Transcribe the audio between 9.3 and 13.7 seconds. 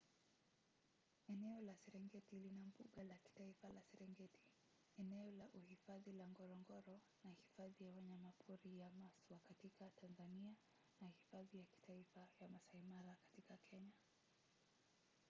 katika tanzania na hifadhi ya kitaifa ya maasai mara katika